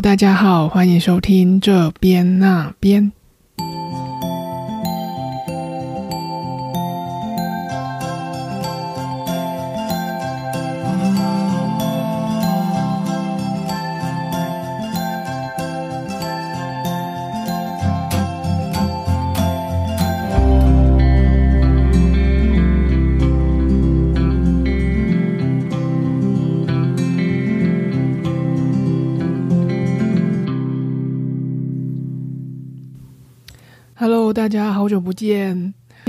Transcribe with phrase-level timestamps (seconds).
[0.00, 3.12] 大家好，欢迎收听这边那边。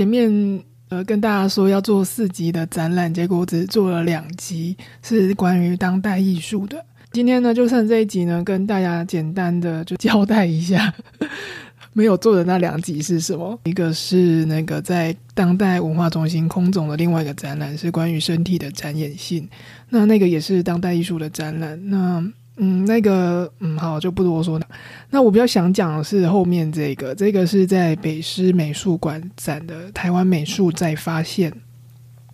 [0.08, 6.84] 面呃跟大家说要做四集的展览，结果只做了两集，是关于当代艺术的。
[7.12, 10.92] 今天呢，就剩这一集呢，跟大家简单的就交代一下，
[11.94, 13.58] 没有做的那两集是什么？
[13.64, 19.48] 一个是那个在当代文化中心空总的另外一个展览，是关于身体的展演性。
[19.88, 21.88] 那那个也是当代艺术的展览。
[21.88, 22.22] 那
[22.60, 24.66] 嗯，那个嗯，好，就不多说了。
[25.10, 31.52] 那我比较想讲的是后面这个，这个是在北师美术馆展的台湾美术再发现。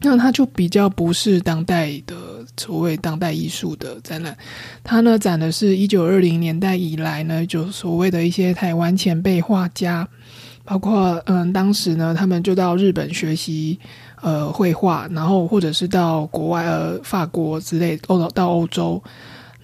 [0.00, 2.14] 那它就比较不是当代的
[2.56, 4.36] 所谓当代艺术的展览，
[4.82, 10.06] 它呢展的是一九二零年代以来呢，就所谓的一些台湾前辈画家，
[10.64, 13.78] 包括嗯，当时呢他们就到日本学习
[14.20, 19.02] 呃绘画，然后或者是到国外呃法国之类欧到欧洲。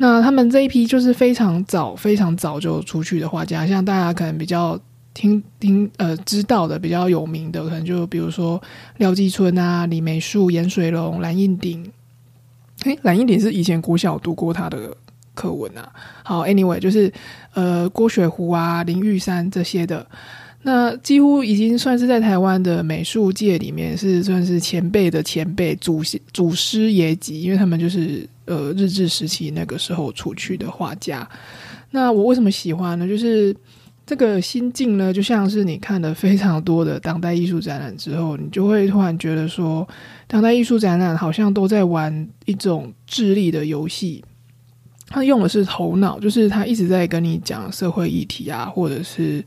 [0.02, 4.80] 那他们这一批就是非常早、非常早就出去的画家，像大家可能比较
[5.12, 8.58] 听听呃知道的、比较有名的，可能就比如说
[8.96, 11.86] 廖继春啊、李梅树、严水龙、蓝印鼎。
[12.84, 14.96] 诶，蓝印鼎是以前国小读过他的
[15.34, 15.92] 课文啊。
[16.24, 17.12] 好，anyway，就是
[17.52, 20.06] 呃郭雪湖啊、林玉山这些的。
[20.62, 26.02] 那几乎已经算是在台湾的美术界里面是算是前辈的前辈，祖
[26.34, 31.26] 祖师爷级，因为他们就是呃日治时期那个时候出去的画家。
[31.90, 33.08] 那我为什么喜欢呢？
[33.08, 33.56] 就是
[34.04, 39.88] 这个心境呢，就像是你看了非常多的当代艺术展览之后，你就会突然觉得说，
[40.26, 44.22] 当代艺术展览好像都在玩一种智力的游戏。
[45.08, 49.42] 他用的是头脑，就是他一直在跟你讲社会议题啊，或者是。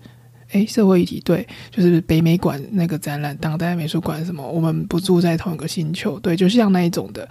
[0.54, 7.28] 哎，社会议题对，就是北美馆那个展览，当代美术馆什么，我们不住在同一个星球，对，就像那一种的，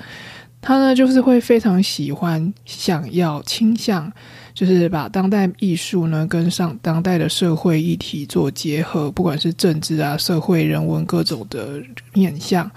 [0.61, 4.13] 他呢就是会非常喜欢，想要倾向，
[4.53, 11.81] 就是把当代艺术呢跟上当代的社会议题做结合，不管是政治啊、社会、人文各种的
[12.13, 12.69] 面向。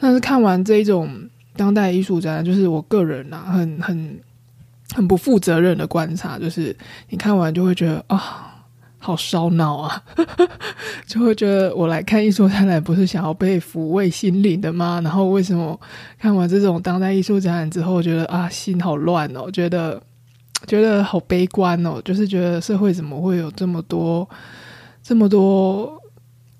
[0.00, 1.08] 但是看完这一种
[1.56, 4.20] 当代艺术展览，就是我个人啊，很很
[4.92, 6.76] 很不负责任的观察，就是
[7.08, 8.50] 你看完就会觉得啊。
[9.04, 10.02] 好烧脑啊，
[11.06, 14.98] 就会觉得我来看艺术展览不是想要被抚慰心灵的吗？
[15.04, 15.78] 然后为什么
[16.18, 20.02] 看完这种当代艺术展览之后，觉得啊心好乱哦，觉得
[20.66, 24.26] 觉得好悲观哦，就是觉得社会怎么会有这么多
[25.02, 26.00] 这么多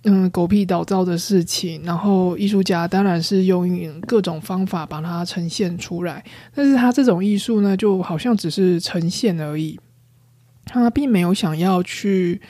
[0.03, 1.81] 嗯狗屁倒灶的事情？
[1.83, 3.67] 然后艺术家当然是用
[4.03, 6.23] 各种方法把它呈现出来，
[6.55, 9.81] 但是他这种艺术呢，就好像只是呈现而已。
[10.65, 12.41] 他并没有想要去，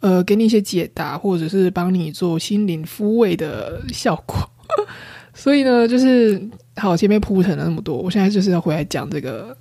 [0.00, 4.36] 呃，给你一些解答，或者是帮你做心灵抚慰的效果。
[5.34, 6.40] 所以呢，就是
[6.76, 9.56] 好前面铺陈了那么多，我现在就是要回来讲这个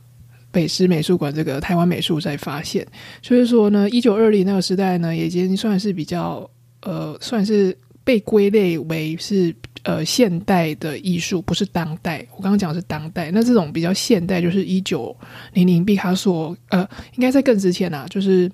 [0.52, 2.86] 北师美术馆这个台湾美术在发现。
[3.22, 6.50] 所以说呢，一九二零那个时代呢，已经算是比较
[6.82, 9.56] 呃，算是被归类为是。
[9.88, 13.32] 呃，现代的艺术不是当代，我刚刚讲的是当代。
[13.32, 15.16] 那这种比较现代，就是一九
[15.54, 18.52] 零零毕卡索，呃，应该在更之前啊，就是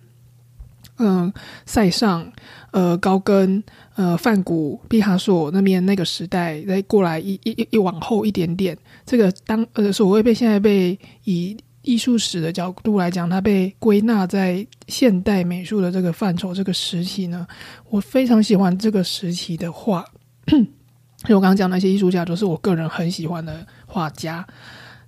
[0.99, 1.33] 嗯，
[1.65, 2.31] 塞尚，
[2.71, 3.63] 呃，高更，
[3.95, 17.47] 呃，梵谷，毕卡索那边那个时代，再过来一一一往后一点点，这个当呃，所谓被现在被以艺术史的角度来讲，它被归纳在现代美术的这个范畴这个时期呢，
[17.89, 20.05] 我非常喜欢这个时期的画。
[21.25, 24.45] 就我刚刚讲那些艺术家，都是我个人很喜欢的画家。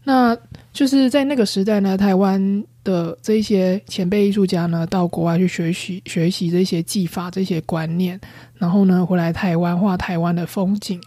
[0.06, 0.38] 那
[0.72, 8.20] 就是在那个时代呢，台湾的这些前辈艺术家呢，到国外去学习学习这些技法、这些观念，
[8.56, 11.02] 然后呢，回来台湾画台湾的风景。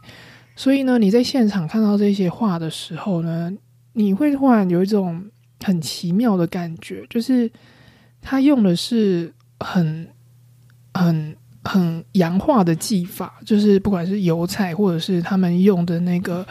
[0.56, 3.52] 所以呢，你在现场看到这些画的时候呢，
[3.92, 5.24] 你会突然有一种
[5.62, 7.50] 很奇妙的感觉，就是
[8.20, 10.08] 他用的是很
[10.92, 11.36] 很。
[11.68, 16.46] 很洋化的技法，就是不管是油彩或者是他们用的那个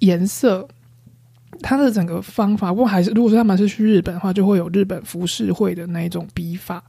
[0.00, 0.68] 颜色，
[1.62, 6.84] 它的整个方法，不过还是如果说他们是去日本的话，就会有日本浮世绘的那种笔法。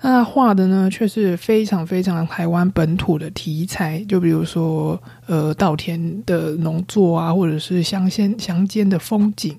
[0.00, 9.56] 那画的呢，却是非常非常台湾本土的题材，就比如说呃稻田的农作啊，或者是乡间乡间的风景。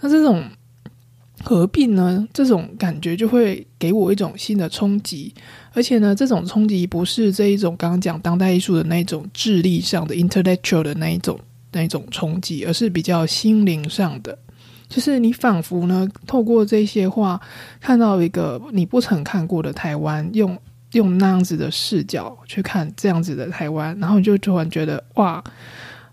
[0.00, 0.44] 那这种
[1.42, 5.32] 合并呢，这种感觉就会给我一种新的冲击，
[5.72, 11.40] 而且呢，这种冲击不是这一种刚刚讲当代艺术的那种智力上的 intellectual 的那一种
[11.72, 14.38] 那一种冲击，而是比较心灵上的，
[14.88, 17.40] 就是你仿佛呢透过这些画
[17.80, 20.56] 看到一个你不曾看过的台湾，用
[20.92, 25.42] 用那样子的视角去看这样子的台湾，然后你就突然觉得哇。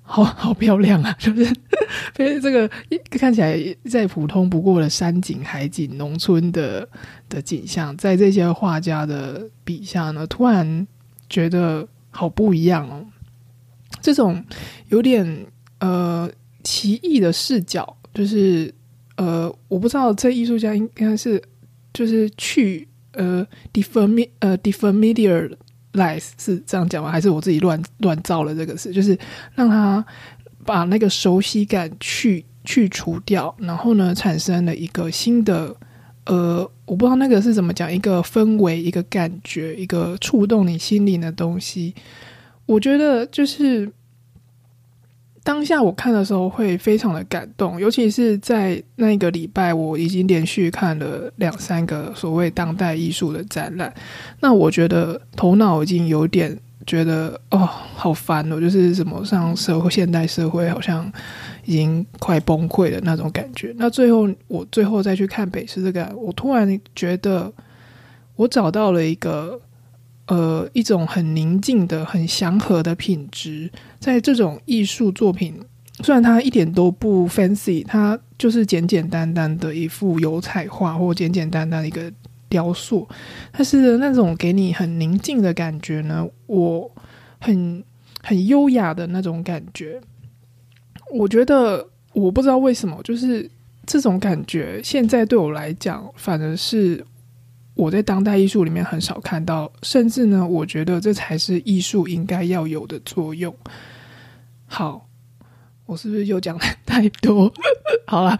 [0.10, 1.14] 好 好漂亮啊！
[1.20, 1.54] 是不是，
[2.16, 2.68] 非这个
[3.12, 3.60] 看起来
[3.90, 6.88] 再普通不过的山景、海景、农村的
[7.28, 10.88] 的景象，在这些画家的笔下呢，突然
[11.30, 13.06] 觉得好不一样哦。
[14.02, 14.42] 这种
[14.88, 15.46] 有点
[15.80, 16.30] 呃
[16.64, 18.74] 奇异的视角，就是
[19.18, 21.42] 呃，我不知道这艺术家应该是
[21.94, 25.54] 就是去呃 deform 呃 deformier。
[25.98, 27.12] Lies 是这样讲吗？
[27.12, 28.94] 还是我自己乱乱造了这个词？
[28.94, 29.18] 就是
[29.56, 30.06] 让他
[30.64, 35.76] 把那个熟悉感去去除掉，然后呢，产生了一个新的
[36.26, 41.94] 呃，我不知道那个是怎么讲，一个氛围，一个感觉，一个触动你心灵的东西。
[42.66, 43.92] 我觉得就是。
[45.48, 53.94] 当下我看的时候会非常的感动，尤其是在那个礼拜，我已经连续看了两三个所谓当代艺术的展览。
[54.42, 61.10] 那我觉得头脑已经有点觉得哦，好烦哦，就是什么上社会现代社会好像
[61.64, 63.74] 已经快崩溃的那种感觉。
[63.78, 67.50] 那最后我最后再去看北师这个，我突然觉得
[68.36, 69.58] 我找到了一个。
[70.28, 75.56] 呃，一种很宁静的、很祥和的品质，在这种艺术作品，
[76.04, 82.12] 虽然它一点都不 fancy，它就是简简单单的一幅油彩画或简简单单的一个
[82.50, 83.08] 雕塑，
[83.54, 86.92] 但是那种给你很宁静的感觉呢，我
[87.40, 87.82] 很
[88.22, 90.02] 很优雅的那种感觉，
[91.14, 93.50] 我觉得我不知道为什么，就是
[93.86, 97.06] 这种感觉，现在对我来讲，反而是。
[97.78, 103.56] 我在当代艺术里面很少看到，甚至呢，我觉得这才是艺术应该要有的作用。
[104.66, 105.08] 好，
[105.86, 107.54] 我是不是又讲太多？
[108.08, 108.38] 好了，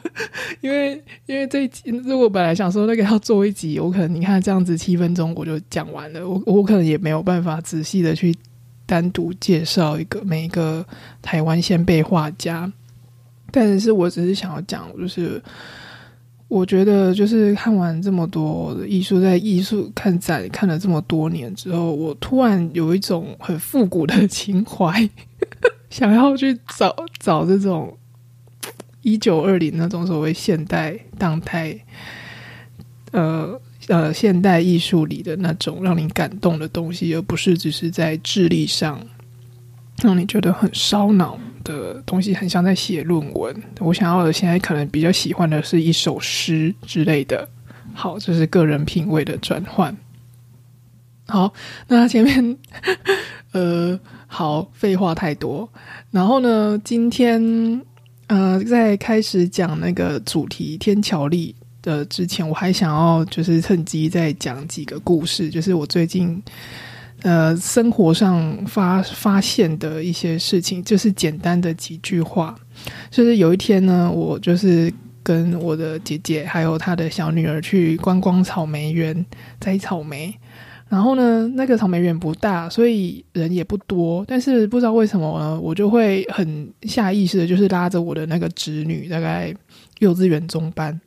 [0.62, 8.36] 因为因为这一集，如果本来想说那个要做一集，我可能你看这样子七分钟我就讲完了，我我可能也没有办法仔细的去
[8.86, 10.86] 单独介绍一个每一个
[11.22, 12.72] 台湾先辈画家，
[13.52, 15.42] 但是我只是想要讲，就是。
[16.50, 25.10] 我觉得就是看完这么多的艺术，在艺术看展看了这么多年之后，我突然有一种很复古的情怀，
[25.90, 27.98] 想要去找找这种
[29.02, 31.78] 一九二零那种所谓现代当代，
[33.12, 33.60] 呃
[33.90, 39.06] 呃现代艺术里的那种让你感动的东西，而不是只是在智力上
[40.02, 41.38] 让你觉得很烧脑。
[41.68, 47.48] 的东西很像在写论文，我想要的现在可能比较喜欢的是一首诗之类的。
[47.94, 49.96] 好，这是个人品味的转换。
[51.28, 51.54] 好，
[51.88, 52.58] 那前面
[53.52, 55.70] 呃，好，废话太多。
[56.10, 57.82] 然后呢，今天
[58.28, 66.42] 呃，在开始讲那个主题天桥力的之前，我还想要就是趁机再讲几个故事，就是我最近。
[67.24, 72.56] 呃，生活上发发现的一些事情，就是简单的几句话。
[73.10, 74.94] 就是有一天呢，我就是
[75.24, 79.26] 跟我的姐姐还有她的小女儿去观光草莓园
[79.60, 80.34] 摘草莓。
[80.90, 84.24] 然后呢，那个草莓园不大，所以人也不多。
[84.26, 89.54] 但是不知道为什么呢，我就会很下意识的，就是拉着我的那个侄女，大概
[90.00, 90.98] 幼稚园中班。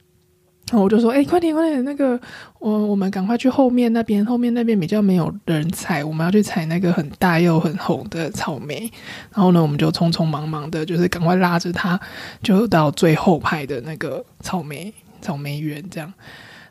[0.71, 1.85] 然后我就说：“哎，快点，快点！
[1.85, 2.19] 那个，
[2.61, 8.89] 我我们赶快去后面那边，后面那边比较没有人采，我们要去采那个很大又很红的草莓。
[9.35, 11.99] 然后呢，我们就匆匆忙忙的，就是赶快拉着他，
[12.41, 16.13] 就到最后排的那个草莓草莓园这样。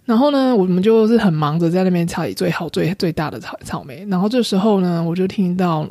[0.05, 4.05] 然后呢，我们就是很忙着在那边采最好最最大的草草莓。
[4.09, 5.85] 然后这时候呢，我就听到。”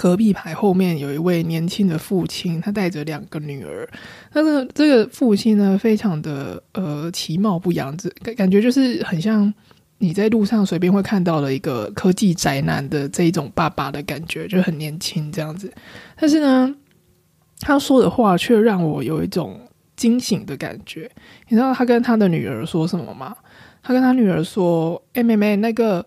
[0.00, 3.86] 隔壁排后面有一位年轻的父亲，他带着两个女儿。
[4.32, 9.52] 那个这个父亲呢，非常的呃其貌不扬，感感觉就是很像
[9.98, 15.70] 你在路上随便会看到的一个科技宅男的这一种爸爸的感觉，就很年轻这样子。
[16.18, 16.74] 但是呢，
[17.60, 19.60] 他说的话却让我有一种
[19.96, 21.10] 惊醒的感觉。
[21.50, 23.36] 你知道他跟他的女儿说什么吗？
[23.82, 26.06] 他跟他女儿说：“哎，妹妹，那个。”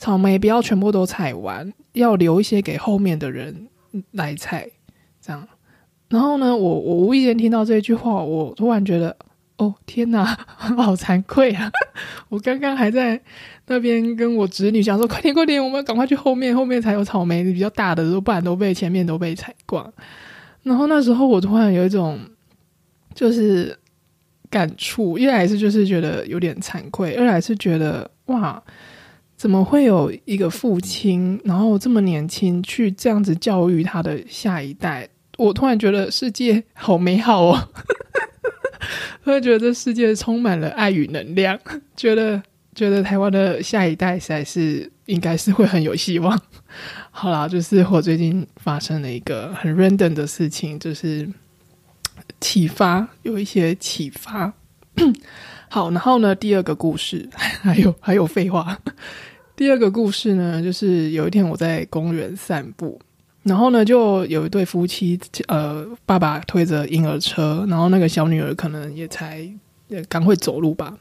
[0.00, 3.68] 草莓不要全部都采完，要留一些给后面的人
[4.12, 4.68] 来采，
[5.20, 5.46] 这样。
[6.08, 9.14] 然后呢，我我无意间听到这句话，我突然觉得，
[9.56, 11.70] 哦天哪，好惭愧啊！
[12.30, 13.20] 我刚刚还在
[13.66, 19.92] 那边跟我侄女讲说，快点快点，我们赶快去后面，后面才有草莓比较大的，不然都被前面都被采光。
[20.62, 22.18] 然后那时候我突然有一种，
[23.14, 23.78] 就是
[24.48, 28.62] 感触，一来是就是觉得有点惭愧，二来是觉得哇，
[29.38, 35.08] 怎么会有一个父亲，然后这么年轻去这样子教育他的下一代？
[35.36, 37.68] 我突然觉得世界好美好哦，
[39.22, 41.56] 突然觉得这世界充满了爱与能量，
[41.96, 42.42] 觉得
[42.74, 46.36] 觉得台湾的下一代实在是应该是会很有希望。
[47.12, 51.28] 好啦，就是我最近发生了一个很 random 的事情，就是
[52.40, 54.52] 启发，有一些启发。
[55.70, 58.76] 好，然后呢，第二个故事还有还有废话。
[59.58, 63.00] 第二个故事呢，就是有一天我在公园散步，
[63.42, 69.44] 然后呢，就有一对夫妻，呃，爸爸推着婴儿车，然后那个小女儿可能也才
[70.08, 70.96] 刚会走路吧。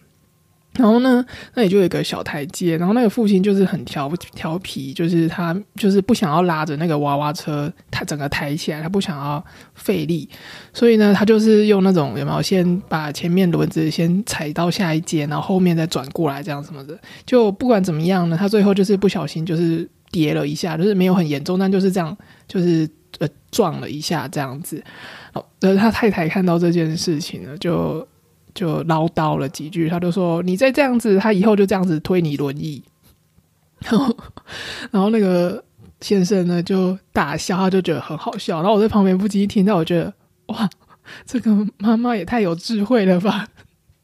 [0.78, 9.44] 然后呢，那也就有一个小台阶，然后那个父亲就是很调调皮，就是他就是不想要拉着那个娃娃车，他整个抬起来，他不想要
[9.74, 10.30] 费力，
[10.72, 22.16] 所以呢，他就是用那种有没有先把前面轮子先踩到下一阶，然后后面再转过来这样什么的，就不管怎么样呢，他最后就是不小心就是跌了一下，就是没有很严重，但就是这样，
[22.48, 24.84] 就是呃撞了一下这样子。
[25.34, 28.08] 哦，呃，他太太看到这件事情呢，就。
[28.58, 32.82] 就唠叨了几句，他就说：“你再这样子，他以后就这样子推你轮椅。”
[33.86, 34.18] 然后，
[34.90, 35.64] 然后那个
[36.02, 38.58] 先生呢就大笑，他就觉得很好笑。
[38.58, 40.12] 然后我在旁边不经意听到，我觉得
[40.48, 40.68] 哇，
[41.24, 43.48] 这个妈妈也太有智慧了吧！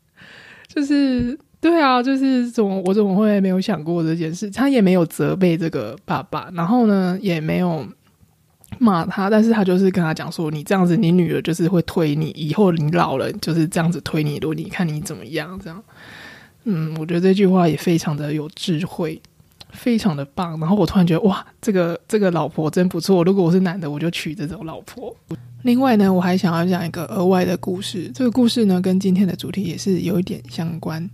[0.72, 4.52] 就是对啊，就是怎么我怎么会没有想过这件事？
[4.52, 7.84] 他也没有责备这个爸爸，然后呢也没有。
[8.80, 15.84] 骂他，但是他就是跟他讲说：“你这样子，你女儿就是会推你，以后你老了就是这样子推你，如果你看你怎么样？”这样，
[16.66, 19.22] 嗯，我觉得这句话也非常的有智慧，
[19.72, 20.60] 非常的棒。
[20.60, 23.24] 然后我突然觉得，哇，这个这个老婆真不错。
[23.24, 25.16] 如果我是男的，我就娶这种老婆。
[25.64, 28.12] 另外呢，我还想要讲一个额外的故事。
[28.14, 31.10] 这个故事呢，跟今天的主题也是有一点相关。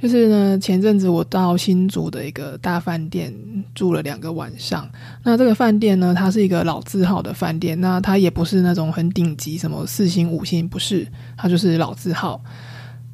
[0.00, 3.34] 就是呢，前阵子我到新竹的一个大饭店
[3.74, 4.88] 住了两个晚上。
[5.24, 11.04] 那这个饭店呢，它是一个老字号的饭店，那它也不是那种很顶级，什么四星五星，不是，
[11.36, 12.40] 它就是老字号。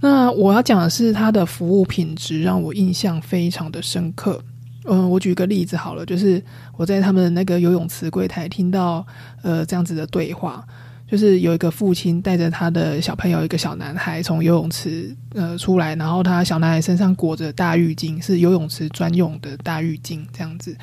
[0.01, 4.39] 那我要讲的是它的服务品质让我印象非常的深刻。
[4.85, 6.43] 嗯，我举个例子好了，就是
[6.77, 9.07] 我在他们那个游泳池柜台听到
[9.41, 10.63] 呃这样子的对话。
[11.07, 20.77] 就是有一个父亲带着他的小朋友，一个小男孩从游泳池呃出来，然后他小男孩身上裹着大浴巾，是游泳池专用的大浴巾这样子。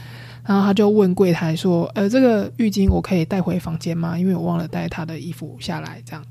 [0.45, 4.17] 然后他就问柜台说：“呃，这个浴巾我可以带回房间吗？
[4.17, 6.23] 因为我忘了带他的衣服下来。”这样，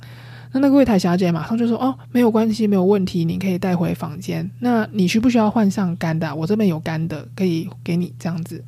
[0.52, 4.48] 那那个柜台小姐马上就说：“哦，没有关系，没有问题，你可以带回房间。
[4.58, 6.34] 那你需不需要换上干的？
[6.34, 8.64] 我这边有干的，可以给你这样子。”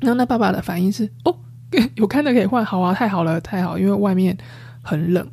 [0.00, 1.34] 然后那爸爸的反应是：“哦。”
[1.96, 4.36] 有看的可以换，好啊，太好了，太好，因为外面
[4.82, 5.26] 很冷。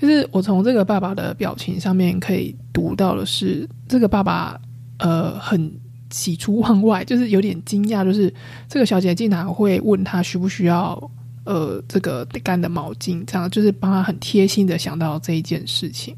[0.00, 4.60] 就是我从这个爸爸的表情上面可以读到的是，这个爸爸
[4.98, 5.72] 呃很
[6.10, 8.32] 喜出望外，就是有点惊讶，就是
[8.68, 11.10] 这个小姐竟然会问他需不需要
[11.44, 16.16] 呃这个干的毛巾，这样就是帮他很贴心的想到这一件事情。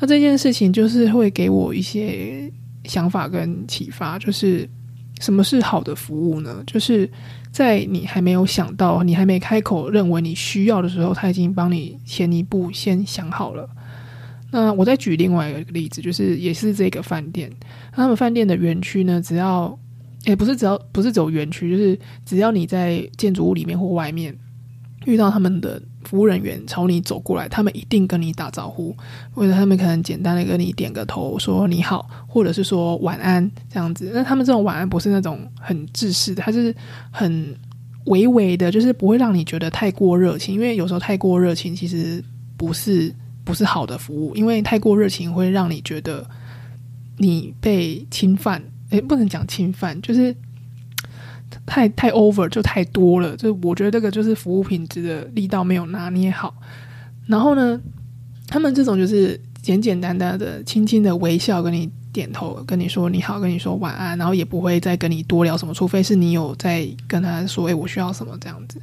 [0.00, 2.50] 那这件事情就是会给我一些
[2.84, 4.68] 想法跟启发，就是
[5.20, 6.62] 什么是好的服务呢？
[6.66, 7.08] 就是。
[7.52, 13.68] 在你还没有想到、你还没开口认为你需要的时候，他已经帮你前一步先想好了。
[14.50, 17.50] 那我再举另外一个例子，就是也是这个饭店，
[17.92, 19.78] 他们饭店的园区呢，只要，
[20.24, 24.36] 也不是只要不是走园区，就是只要你在建筑物里面或外面
[25.04, 25.80] 遇到他们的。
[26.04, 28.96] 服务人员朝你走过来，他们一定跟你打招呼，
[29.32, 34.10] 或者他们可能简单的跟你点个头，说你好，或者是说晚安这样子。
[34.14, 36.74] 那他们这种晚安不是那种很自式的，他是
[37.10, 37.54] 很
[38.06, 40.54] 微微的，就是不会让你觉得太过热情。
[40.54, 42.22] 因为有时候太过热情其实
[42.56, 46.26] 不是不是好的服务，因为太过热情会让你觉得
[47.18, 48.62] 你被侵犯。
[48.90, 50.34] 诶，不能讲侵犯，就是。
[51.72, 56.52] 太太 over 就太多了，就我觉得这个就是服务品质的力道没有拿捏好。
[57.26, 57.80] 然后呢，
[58.46, 68.78] 他们这种就是简简单单的、轻轻的微笑，跟你点头，跟你说你好，跟你说晚安，然后也不会再跟你多聊什么，除非是你有在跟他说，哎，我需要什么这样子。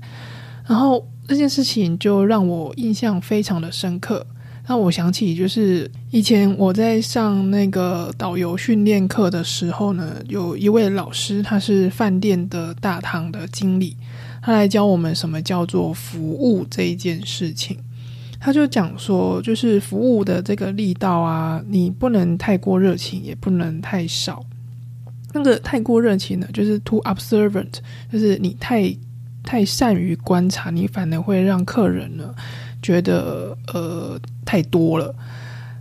[0.66, 4.26] 然后这件事情就让我印象非常的深刻。
[4.70, 13.98] 那我想起，就是以前我在上那个导游训练课的时候呢，有一位老师，他是饭店的大堂的经理，
[14.44, 17.80] 他来教我们什么叫做服务这一件事情。
[18.40, 24.46] 他就讲说，就是服务的这个力道啊，你不能太过热情，也不能太少。
[25.34, 27.74] 那个太过热情呢，就是 too observant，
[28.14, 28.96] 就是你太
[29.42, 32.36] 太善于观察，你反而会让客人呢。
[32.82, 34.18] 觉得呃
[34.50, 35.14] 太多了，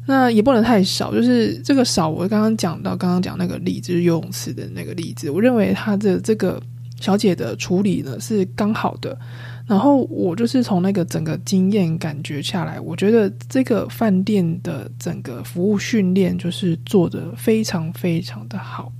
[0.04, 2.06] 那也不能太少，就是这个少。
[2.06, 6.62] 我刚刚讲到，刚刚讲那个例子，游泳池的那个例子，我认为他的这个
[7.00, 9.18] 小姐的处理呢是刚好的。
[9.66, 18.92] 然后我就是从那个整个经验感觉下来，我觉得这个饭店的整个服务训练就是做的非常非常的好。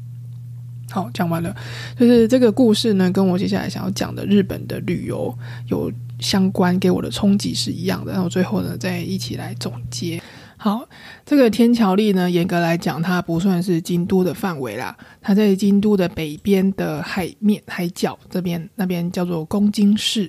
[0.91, 1.55] 好，讲完了，
[1.99, 8.13] 就是这个故事呢，跟我接下来想要讲的日本的旅游有相关，给我的冲击是一样的。
[8.13, 10.21] 然后最后呢，再一起来总结。
[10.61, 10.85] 好，
[11.25, 14.97] 这个天桥立呢，严格来讲，它不算是京都的范围啦。
[15.23, 20.29] 它在京都的北边的海面海角这边，那边叫做宫津市。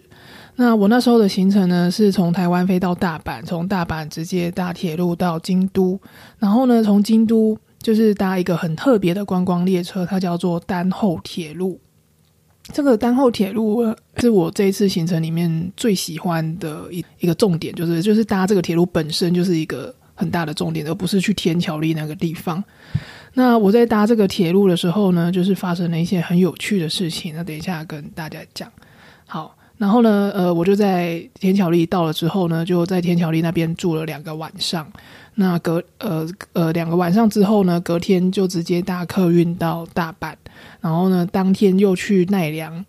[0.55, 5.99] 那我那时候的行程呢，是从台湾飞到大阪，从大阪直接搭铁路到京都，
[6.37, 11.79] 然后呢，从京都就是搭一个很特别的观光列车，它叫做丹后铁路。
[12.71, 13.83] 这个丹后铁路
[14.17, 19.93] 是我这一次行程里面最喜欢的一一个重点，就是就是搭这个铁路本身就是一个。
[20.19, 22.61] 很大的重点，而不是去天桥立那个地方。
[23.35, 27.33] 那我在搭这个铁路的时候呢，就是发生了一些很有趣的事情。
[27.33, 28.69] 那等一下跟大家讲。
[29.25, 34.85] 好，然后呢，呃，我就在天桥立到了之后呢，就在天桥立那边住了两个晚上。
[35.35, 40.33] 那隔呃呃两个晚上之后呢，隔天就直接搭客运到大阪，
[40.81, 42.85] 然后呢，当天又去奈良。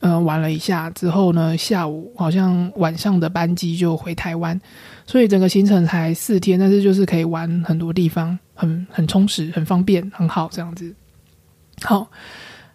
[0.00, 4.60] 嗯，玩了一下之后呢，下午好像晚上的班机就回台湾，
[5.06, 10.94] 所以整个行程才四天，但是就是可以玩很多地方，很很充实，很方便，很好这样子。
[11.80, 12.10] 好，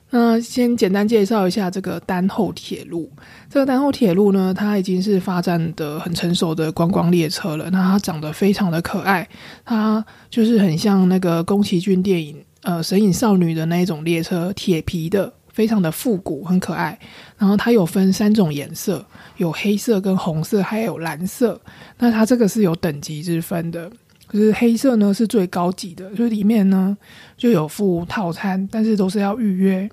[0.09, 3.11] 那先简单介绍一下这个丹后铁路。
[3.47, 7.69] 这个丹后铁路呢，它已经是发展的很成熟的观光列车了。
[7.69, 9.27] 那它长得非常的可爱，
[9.63, 15.33] 它就是很像那个宫崎骏电影呃《神隐少女》的那一种列车，铁皮的。
[15.51, 16.97] 非常的复古，很可爱。
[17.37, 21.59] 然后它有分三种颜色，有黑色跟红色，还有蓝色。
[21.97, 23.91] 那它这个是有等级之分的，
[24.31, 26.97] 就是黑色呢是最高级的，所以里面呢
[27.35, 29.89] 就有附套餐，但是都是要预约。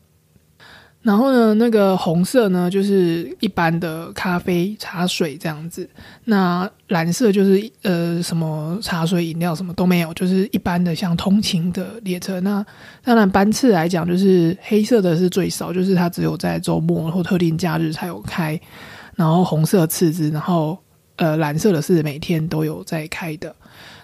[1.07, 5.89] 然后呢，那个红色呢，就是一般的咖啡、茶水这样子。
[6.25, 12.41] 那蓝色就是呃，什么茶水、饮料什么都没有，就是一般的像通勤的列车。
[12.41, 12.67] 那
[13.05, 18.61] 当然班次来讲，就是黑色的是最少，就是它只有在周末或特定假日才有开。
[19.15, 20.77] 然后红色次之，然后
[21.15, 23.55] 呃，蓝色的是每天都有在开的。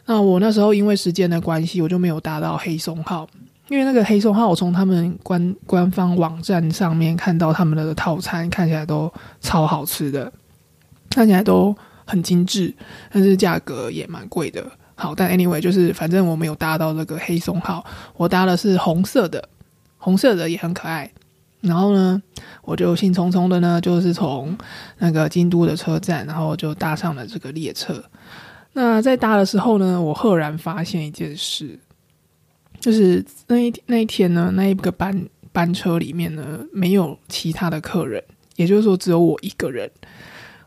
[0.07, 3.29] 那我那时候因为时间的关系，我就没有搭到黑松号。
[3.73, 10.31] 因为那个黑松号，我从他们官官方网站上面看到他们的套餐，看起来都超好吃的，
[11.09, 12.75] 看起来都很精致，
[13.11, 14.63] 但是价格也蛮贵的。
[14.95, 17.83] 好，但 anyway 就是反正我没有搭到那个黑松号，
[18.19, 19.49] 我搭的是红色的，
[19.97, 21.11] 红色的也很可爱。
[21.63, 22.23] 然后呢，
[22.65, 24.55] 我就兴冲冲的呢，就是从
[24.99, 28.05] 那个京都的车站，然后就搭上了这个列车。
[28.75, 31.81] 那在搭的时候呢，我赫然发现一件事。
[32.83, 38.21] 就是那一那一天呢，那一个班班车里面呢，没有其他的客人，
[38.57, 39.89] 也就是说只有我一个人，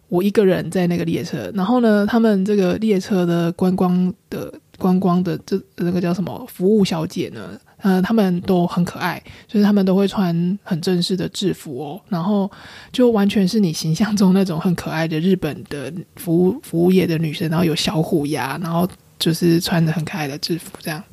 [0.07, 1.51] 我一个人在那个列车。
[1.53, 7.59] 然后呢，他们这个列车的观光的观光的这那个叫什么服务小姐呢？
[7.81, 12.49] 呃，他们都很可爱，就是他们都会穿很正式的制服哦，然后
[12.93, 18.87] 就完全是你形象中那种很可爱的日本的服务服务业的女生，然后有小虎牙，然后
[19.19, 21.03] 就是穿着很可爱的制服这样。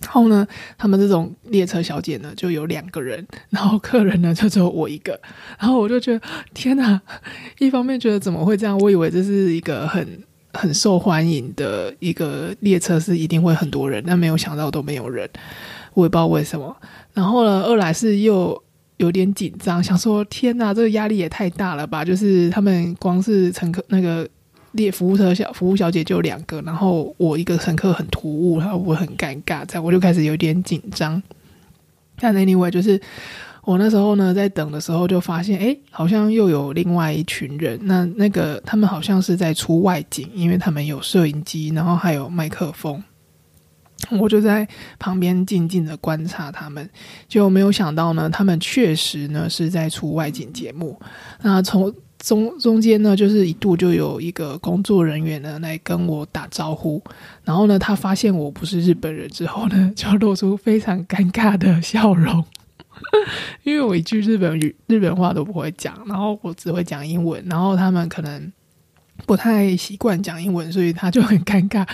[0.00, 5.20] 然后呢，他们这种列车小姐呢，就有两个人，然后客人呢就只有我一个。
[5.58, 6.20] 然后我就觉得
[6.54, 7.00] 天哪！
[7.58, 8.78] 一方面觉得怎么会这样？
[8.78, 10.06] 我以为这是一个很
[10.52, 15.28] 很受欢迎的一个列车，是一定会很多人，但没有想到都没有人。
[15.94, 16.76] 我也不知道为什么。
[17.12, 18.62] 然后呢，二来是又
[18.98, 22.04] 有点紧张，想说天哪，这个压力也太大了吧！
[22.04, 24.28] 就是他们光是乘客那个。
[24.72, 31.22] 列服务车小服务小姐就两个，然后我一个乘客很突兀，然后我很尴尬，这样我就开始有点紧张。
[32.20, 33.00] 但 anyway，就是
[33.64, 37.78] 我那时候呢，在等的时候就发现，哎，好像又有另外一群人。
[37.82, 43.02] 那那个他们好像是在出外景，因为他们有摄影机，然后还有麦克风。
[44.10, 44.66] 我就在
[44.98, 46.88] 旁边静静的观察他们，
[47.28, 50.98] 就没有想到呢，他们确实呢是在出外景节目。
[51.42, 57.00] 那从中中间呢，就是一度就有一个工作人员呢来跟我打招呼，
[57.44, 62.44] 然后呢，他发现我不是日本人之后呢， 就露出非常尴尬的笑容，
[63.62, 68.52] 因为我一句日本语、日本话都不会讲，然后我只会讲英文，然后他们可能
[69.24, 71.86] 不太习惯讲英文，所以他就很尴尬。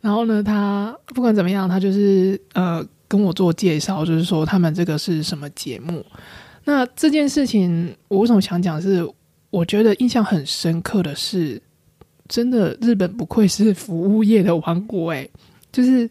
[0.00, 6.06] 然后呢，他不管怎么样，他就是呃跟我做介绍，就是说他们这个是什么节目。
[6.64, 9.04] 那这件事情，我为什么想讲是？
[9.54, 11.62] 我觉得印象很深刻的是，
[12.26, 15.30] 真的日本不愧是服务业的王国诶，
[15.70, 16.10] 就是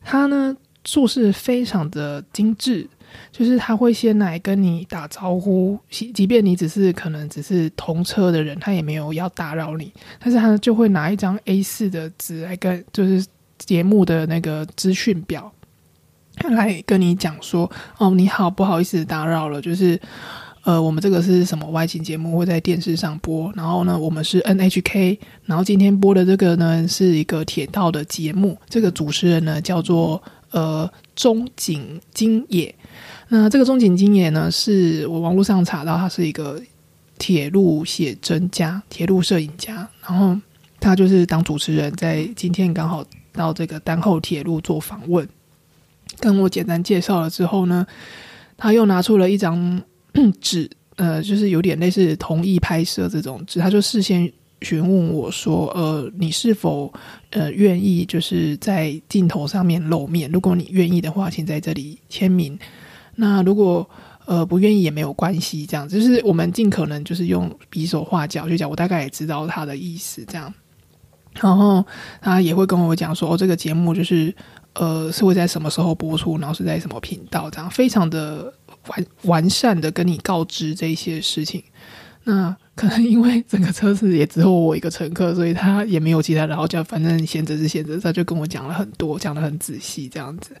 [0.00, 2.86] 他呢做事非常的精致，
[3.32, 13.26] 就是他会先来跟你打招呼，即即便你只是可能只是同车的人，他也没有要打扰你，但是他就会拿一张 A 四的纸来跟，就是
[13.58, 15.52] 节目的那个资讯表
[16.44, 20.00] 来跟你讲说，哦，你好，不好意思打扰了，就是。
[20.68, 23.50] 呃，我们这个是什么外景节目会在电视上播？
[23.56, 32.74] 然后呢，我们是 NHK，然后今天播的这个呢是一个铁道的节目，这个主持人呢叫做呃中井金野。
[33.28, 36.60] 那这个中井金野呢，是我网络上查到他是一个
[37.16, 40.38] 铁路写真家、铁路摄影家，然后
[40.78, 43.02] 他就是当主持人，在今天刚好
[43.32, 45.26] 到这个丹后铁路做访问，
[46.20, 47.86] 跟我简单介绍了之后呢，
[48.58, 49.80] 他又拿出了一张。
[50.40, 54.28] 纸呃，就是有点类似同意拍摄这种纸，他就事先
[54.62, 56.92] 询问我说：“呃，你是否
[57.30, 60.28] 呃愿意就是在镜头上面露面？
[60.32, 62.58] 如果你愿意的话，请在这里签名。
[63.14, 63.88] 那如果
[64.26, 68.68] 呃不愿意也没有关系，这样就是我们尽可能就是用比手画脚去讲。
[68.68, 70.52] 我大概也知道他的意思，这样。
[71.40, 71.86] 然后
[72.20, 74.34] 他也会跟我讲说：哦，这个节目就是
[74.74, 78.52] 呃是会在什么时候播出，然后是在什么频道，这样非常的。”
[78.86, 81.62] 完完善的跟你告知这些事情，
[82.24, 90.56] 那可能因为整个车子也只有我一个乘客，所以他也没有其他，然后就反正闲着是闲着，他就跟我讲了很多，讲的很仔细这样子。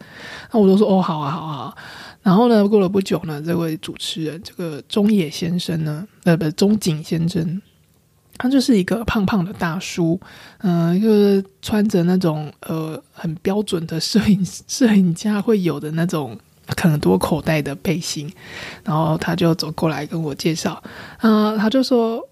[0.52, 1.74] 那我都说哦，好啊，好啊。
[2.22, 7.62] 然后呢，过了不久呢，这位主持人这个中野先生呢，呃，不，中井先生，
[8.36, 10.20] 他就是一个胖胖的大叔，
[10.58, 16.36] 嗯，就是穿着那种呃很标准的摄影摄影家会有的那种。
[16.76, 18.30] 很多口袋的背心，
[18.84, 20.82] 然后他就走过来跟我介绍，
[21.18, 22.22] 啊，他就说，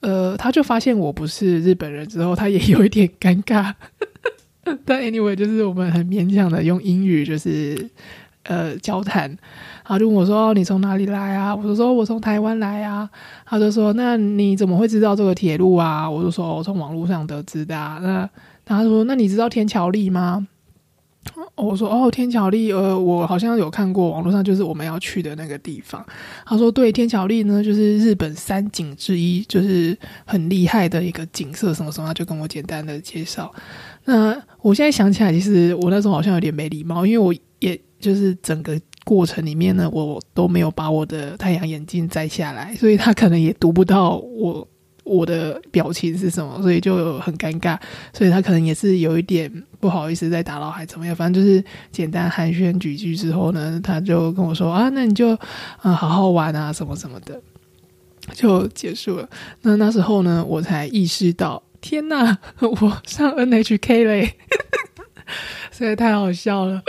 [0.00, 3.72] 呃，他就发现我不是日本人之后，他也有一点尴尬。
[4.84, 7.88] 但 anyway，就是我们很勉强的用英语就是
[8.42, 9.36] 呃交谈，
[9.84, 13.08] 他就问我说：“你从哪里来啊？”我就说：“我从台湾来啊。”
[13.46, 18.28] 他就说：“那你怎么会知道这个铁路啊？”我就说：“我从网络上得知的。”啊那
[18.64, 20.48] 他说：“那你知道天桥立吗？”
[21.54, 26.04] 我说哦，天桥立，呃，我好像有看过网络上，就是我们要去的那个地方。
[26.44, 33.52] 他说对，天桥立呢，就是日本三景之一，就是很厉害的一个景色，什么什么，他就跟我简单的介绍。
[34.04, 44.66] 那我现在想起来，其实我那时候好像有点没礼貌，因为我也就是整个过程里面呢，我都没有把我的太阳眼镜摘下来，所以他可能也读不到我。
[45.06, 47.78] 我的表情是什么，所以就很尴尬，
[48.12, 51.14] 所以他可能也是有一点不好意思在打扰，还怎么样？
[51.14, 55.30] 反正就是简单寒暄几句之后呢，他就跟我说啊，那你就
[55.80, 57.40] 啊好好玩啊，什么什么的，
[58.34, 59.28] 就结束了。
[59.62, 64.34] 那那时候呢，我才意识到，天呐，我上 NHK 嘞，
[65.70, 66.82] 实在太好笑了，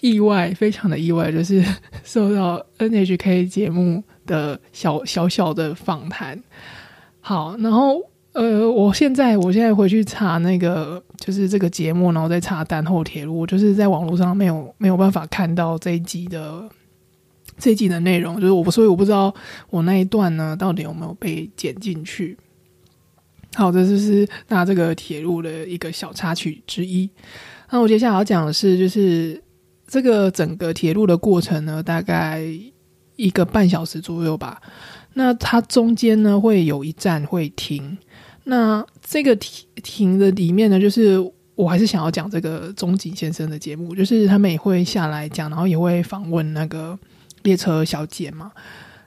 [0.00, 1.64] 意外，非常的意外，就是
[2.04, 6.40] 受到 NHK 节目的小小小的访谈。
[7.28, 8.00] 好，然后
[8.32, 16.66] 呃，我现在我现在回去查那个就是这个节目，然后再查丹后铁路，我就是在网络上没有没有办法看到这一集的
[17.58, 19.34] 这一集的内容，就是我所以我不知道
[19.68, 22.34] 我那一段呢到底有没有被剪进去。
[23.54, 27.10] 好，这就是那这个铁路的一个小插曲之一。
[27.68, 29.38] 那我接下来要讲的是，就是
[29.86, 32.42] 这个整个铁路的过程呢，大概
[33.16, 34.62] 一个半小时左右吧。
[35.18, 37.98] 那它中间呢会有一站会停，
[38.44, 41.18] 那这个停停的里面呢，就是
[41.56, 46.96] 我还是想要讲这个中井先生的节目，就是他们也会下来讲，然后也会访问那个
[47.42, 48.52] 列车小姐嘛。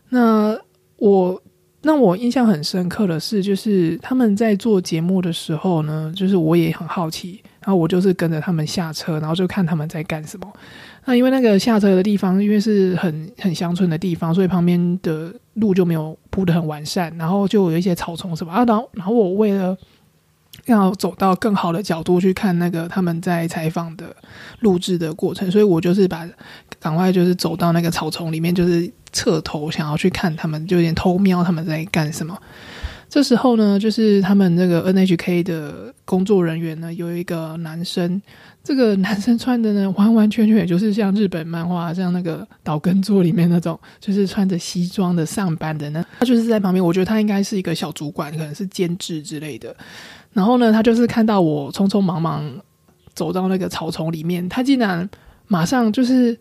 [0.09, 0.53] 那
[0.97, 1.41] 我
[1.81, 10.51] 那我印象很深刻的是，就是他们在做节目的时候呢，就是我也很好奇，然后我就是跟着他们下车，然后就看他们在干什么。
[11.05, 18.65] 那因为那个下车的地方，因为是很很乡村的地方，所以旁边的路就没有铺的很完善，然后就有一些草丛什么啊。
[18.65, 19.75] 然后，然后我为了
[20.65, 24.15] 要走到更好的角度去看那个他们在采访的
[24.59, 26.27] 录制的过程，所以我就是把
[26.79, 32.37] 赶快就是走到那个草丛里面，就是侧头想要去看他们，就有点偷瞄他们在干什么。
[33.11, 38.21] 这时候呢，就是他们那个 NHK 的工作人员呢，有一个男生。
[38.63, 46.01] 这个男生穿的呢， 完完全全也就是像日本漫画，像那个岛根座里面那种，就是穿着西装的上班的呢。
[46.19, 49.75] 他就是在旁边，我觉得他应该是一个小主管，可能是监制之类的。
[50.31, 52.49] 然后呢，他就是看到我匆匆忙忙
[53.13, 55.09] 走到那个草丛里面，他竟然
[55.47, 56.39] 马上就是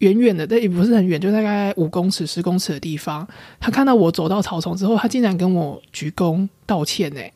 [0.00, 3.26] 远远的，但也不是很远，就大概五公尺、十公尺的地方。
[3.58, 7.32] 他看到我走到草丛之后，他竟然跟我鞠躬道歉，哎。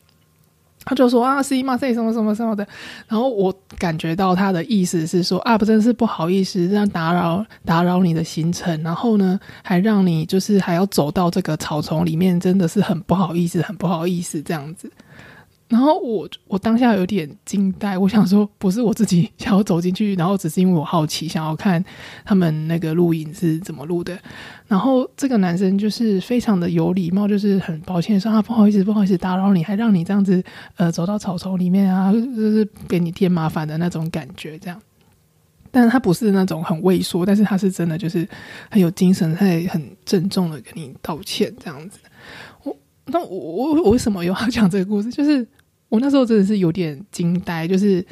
[0.87, 2.69] 他就说啊，C 嘛，C 什么什么什么的。
[3.09, 14.91] 然后我感觉到他的意思是说啊，不真是不好意思，这样打扰打扰你的行程，然后呢，还让你就是还要走到这个草丛里面，真的是很不好意思，很不好意思这样子。
[15.75, 21.85] 然后我我当下有点惊呆，我想说不是我自己想要走进去，然后只是因为我好奇，想要看
[22.25, 24.17] 他们那个录影是怎么录的。
[24.69, 30.41] 然后这个男生就是非常的有礼貌，就是很抱歉说啊不好意思不好意思打扰你，还让你这样子
[30.77, 34.81] 呃走到草丛里面啊，就是给你添麻烦的那种感觉这样。
[35.73, 38.29] 但是他不是那种很畏缩，但是他是真的就是
[38.71, 41.99] 很有精神，他也很郑重的跟你道歉这样子。
[42.63, 45.11] 我那我我我为什么又要讲这个故事？
[45.11, 45.45] 就是。
[45.95, 48.05] 我那时候真的是有点惊呆，就是，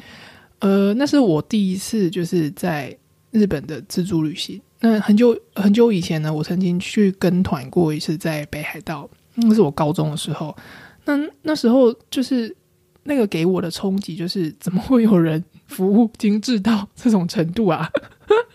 [0.59, 2.97] 呃，那是我第一次就是在
[3.31, 4.61] 日本的自助旅行。
[4.79, 10.55] 那很久很久以前呢，我曾经去跟团过一次，在北海道，那是我高中的时候。
[11.03, 12.55] 那那时候就是
[13.03, 17.89] 那个给我的冲击，就是怎么会有人服务精致到这种程度啊？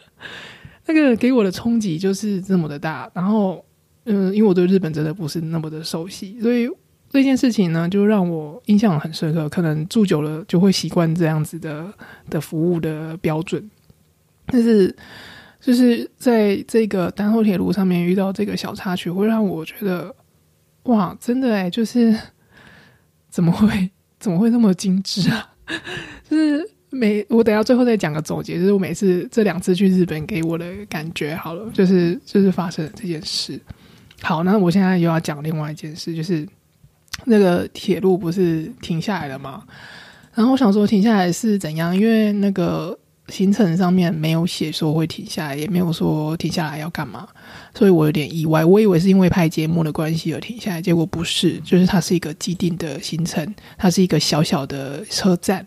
[0.88, 3.10] 那个给我的冲击就是这么的大。
[3.12, 3.62] 然后，
[4.06, 6.66] 嗯，因为我对日本真的不是那么的熟悉，所以。
[7.11, 9.49] 这件事情呢，就让我印象很深刻。
[9.49, 11.90] 可能住久了就会习惯这样子的
[12.29, 13.71] 的服务的标准。
[14.44, 14.94] 但是，
[15.59, 20.14] 就是在这个丹后铁路上面遇到这个小插曲，会让我觉得，
[20.85, 22.14] 哇，真的哎，就是
[23.31, 23.90] 怎么会
[24.21, 25.51] 怎么会那么精致啊？
[26.29, 33.59] 就是每我等下最后再讲个总结，就是我每次这两次去日本给我的感觉，好了，就是就是发生了这件事。
[34.21, 36.47] 好，那我现在又要讲另外一件事，就是。
[37.24, 39.62] 那个铁路不是停下来了吗？
[40.35, 41.96] 然后我想说停下来是怎样？
[41.96, 42.96] 因为那个
[43.28, 47.28] 行程上面没有写说会停下来，也没有说停下来要干嘛，
[47.74, 48.64] 所以我有点意外。
[48.64, 55.66] 我以为是因为拍节目的关系而停下来，结果不是，就是它是一个既定的行程，它是一个小小的车站。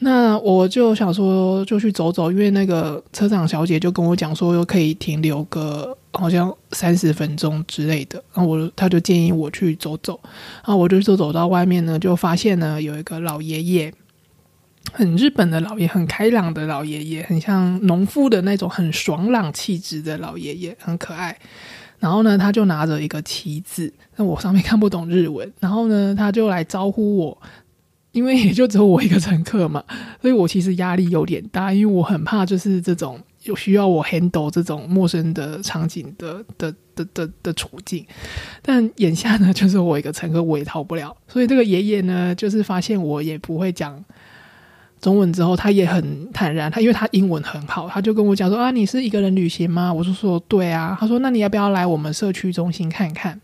[0.00, 8.22] 那我就想说，就去走走，因为那个车长小姐就跟我讲说，又可以停留个好像三十分钟之类的。
[8.32, 10.20] 然后我，他就建议我去走走。
[10.64, 13.92] 然后我就走走到外面呢，就发现呢有一个老爷爷，
[14.92, 21.36] 很日本的老爷，很开朗的老爷爷，很像农夫的那种很爽朗气质的老爷爷，很可爱。
[21.98, 25.52] 然后呢，他就拿着一个旗子，那我上面看不懂日文。
[25.58, 27.36] 然后呢，他就来招呼我。
[28.12, 29.84] 因为也就只有我一个乘客嘛，
[30.20, 38.04] 所以我其实压力有点大，因为我很怕就是这种有需要我 handle 这种陌生的场景的的的的的处境。
[38.62, 41.14] 但眼下呢，就是我一个乘客，我也逃不了。
[41.28, 44.02] 所以这个爷爷呢，就是发现我也不会讲
[45.00, 49.92] 中文之后，他也很坦然，他因为他英文很好，他就跟我讲说啊，你是一个人旅行吗？
[49.92, 50.96] 我就说对啊。
[50.98, 53.40] 他说那你要不要来我们社区中心看看？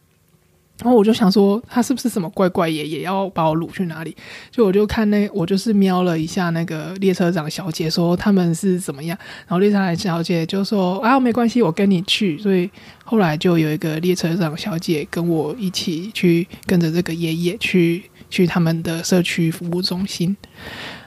[0.85, 4.15] 然后我就想说，他是不是什么怪怪爷爷要把我掳去哪里？
[4.51, 9.17] 就我就看那，我就是瞄了一下那个列车长小姐，说他们是怎么样。
[9.47, 12.71] 然后列车长小姐就说：“啊，没关系，我跟你去。”所以
[13.03, 20.37] 后来就有一个列车长小姐跟我一起去，跟着这个爷爷去去他们的社区服务中心。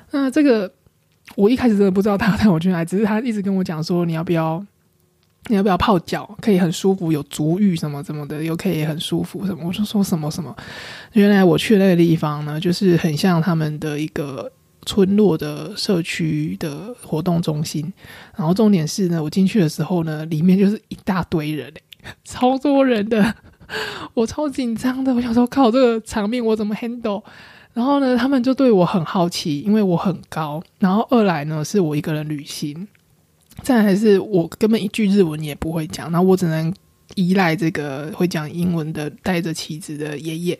[0.09, 0.71] 那这个
[1.35, 4.65] 我一开始真的不知道他带我去哪里，只是他一直跟我讲说：“你要不要？”
[5.47, 6.29] 你要不要泡脚？
[6.41, 9.63] 可以很舒服，有足浴什么什么的，又可以很舒服什么？
[9.67, 10.55] 我就说什么什么。
[11.13, 14.51] 原来我去那个地方呢，就是很像他们的一个
[14.85, 17.91] 村落的社区的活动中心。
[18.35, 21.73] 然后重点是呢，我进去的时候呢，里面就是一大堆人，
[22.25, 23.33] 超多人的，
[24.13, 25.13] 我超紧张的。
[25.13, 27.23] 我想说，靠，这个场面我怎么 handle？
[27.73, 30.61] 然后呢，他们就对我很好奇，因为我很高。
[30.79, 32.87] 然后二来呢，是我一个人旅行。
[33.61, 36.73] 再还是我根本一句日文也不会讲，然后我只能
[37.15, 40.59] 依赖这个会讲英文的带着旗子的爷爷，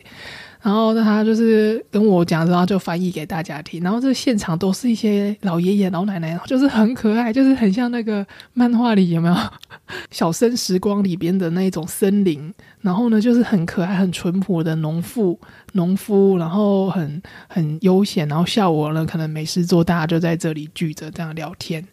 [0.62, 3.82] 然后他就是跟我讲，然后就翻译给大家听。
[3.82, 9.34] 然后这现场都是一些老爷爷老奶奶，就是很可爱，就是很像那个漫画里有没有
[10.10, 12.52] 《小生时光》里边的那种森林。
[12.80, 15.38] 然后呢，就是很可爱、很淳朴的农妇、
[15.72, 18.26] 农夫，然后很很悠闲。
[18.28, 21.84] 然后下午呢，可能没事做，大家就在这里聚着这样聊天。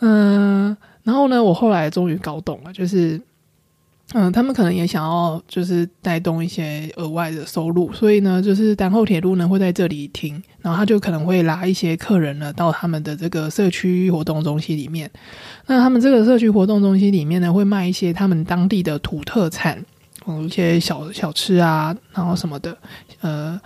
[0.00, 3.20] 嗯，然后呢，我后来终于搞懂了，就是，
[4.14, 15.10] 嗯，他们可能也想要就是带动一些额外的收入，所以呢，就是丹后铁路呢会在这里停，然后他就可能会拉一些客人呢到他们的这个社区活动中心里面。
[15.66, 19.84] 那他们这个社区活动中心里面呢，会卖一些他们当地的土特产，
[20.26, 22.76] 嗯，一些小小吃啊，然后什么的，
[23.20, 23.60] 呃，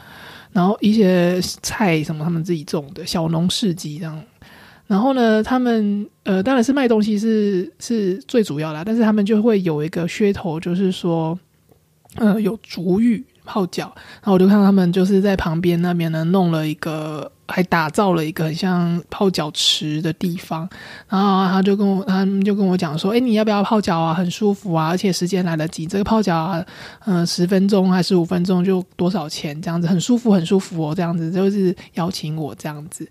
[0.53, 4.20] 然后一些菜什么他们自己种的小农市集这样。
[4.87, 11.38] 然后呢，他们呃，当然是卖东西是是最主要的，但是他们就会有一个噱头，就是说，
[12.16, 20.68] 呃，有足浴，泡脚，然后我就看到他们就是在旁边那边呢弄了一个，还打造了一个很像泡脚池的地方，
[21.09, 24.12] 然后他就跟我，他们就跟我讲说，哎，你要不要泡脚啊？
[24.12, 26.64] 很舒服啊，而且时间来得及，这个泡脚啊，
[27.07, 33.09] 嗯，十分钟还是五分钟就多少钱这样子，很舒服，很舒服哦，这样子就是邀请我这样子。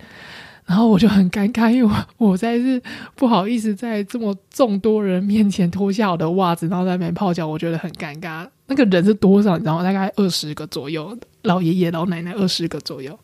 [0.66, 1.84] 然后我就很尴尬，因为
[2.18, 2.82] 我我在是
[3.16, 8.48] 不好意思在这么众多人面前脱下我的袜子，然后在那边泡脚，我觉得很尴尬。
[8.68, 9.58] 那个人是多少？
[9.58, 9.84] 你知道？
[9.84, 13.18] 大概二十个左右，老爷爷老奶奶二十个左右。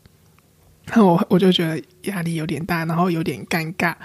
[0.85, 3.95] 然后我 我就觉得压力有点大，然后有点尴尬。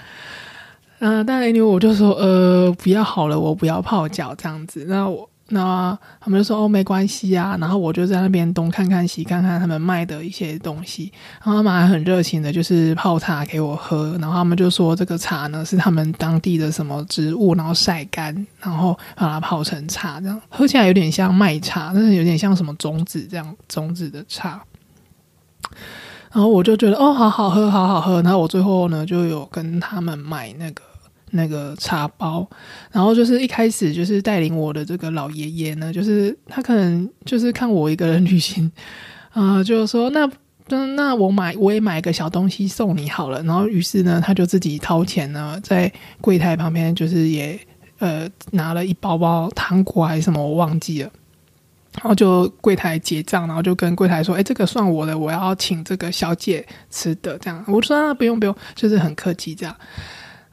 [0.99, 4.85] 嗯，但因为我就说呃，不要好了，我不要泡脚这样子。
[4.87, 5.29] 那我。
[5.49, 11.11] 那他们就说哦没关系啊，然后我就在那边东看看西看看他们卖的一些东西，
[11.43, 20.41] 然后他们还很热情的，就是泡茶给我喝，然后他们就说这个茶呢是他们当地的什么植物，然后晒干，然后把它泡成茶，这样。
[20.49, 24.59] 喝起来有点像麦茶，但是有点像什么种子这样种子的茶，
[26.31, 30.81] 然后我就觉得哦好好喝好好喝，然后我最后呢就有跟他们买那个。
[31.31, 32.47] 那个茶包，
[32.91, 38.71] 然后就是一开始就是带领我的这个老爷爷呢，就是他可能就是看我一个人旅行，
[39.33, 40.29] 啊，就说那
[40.67, 47.59] 那那我买我也买个小东西送你好了，然后于是呢，他就自己掏钱呢，在柜台旁边就是也
[47.99, 51.11] 呃拿了一包包糖果还是什么我忘记了，
[51.95, 57.63] 然后就柜台结账，然后就跟柜台说，哎，这个算我的，我要请这个小姐吃的，这样。
[57.67, 59.75] 我说啊不用不用，就是很客气这样。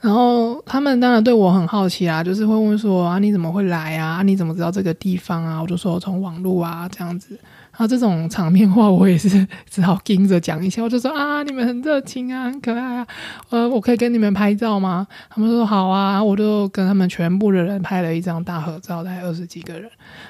[0.02, 4.22] 然后他们当然对我很好奇啊，就是会问说啊你怎么会来啊？
[4.22, 5.62] 你怎么知道这个地方啊？
[5.62, 7.38] 我就说从网络啊这样子。
[7.72, 9.28] 然后这种场面话我也是
[9.68, 10.82] 只好盯着讲一下。
[10.82, 13.06] 我就说啊你们很热情啊，很可爱啊。
[13.48, 15.06] 呃，我可以跟你们拍照吗？
[15.30, 16.22] 他们说好啊。
[16.22, 19.82] 我就跟他们全部的人拍了一张大合照，大概二十几个人。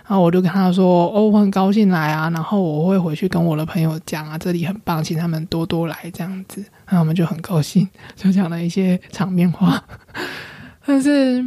[0.07, 6.65] 然后我就跟他说哦我很高兴来啊，然后我会回去跟我的朋友讲啊，这里很棒，请他们多多来这样子。
[6.87, 9.83] 然后我们就很高兴，就讲了一些场面话。
[10.85, 11.45] 但是，